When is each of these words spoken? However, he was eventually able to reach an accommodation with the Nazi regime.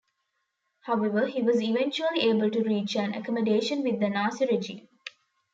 However, 0.81 1.27
he 1.27 1.43
was 1.43 1.61
eventually 1.61 2.21
able 2.21 2.49
to 2.49 2.63
reach 2.63 2.95
an 2.95 3.13
accommodation 3.13 3.83
with 3.83 3.99
the 3.99 4.09
Nazi 4.09 4.47
regime. 4.47 4.87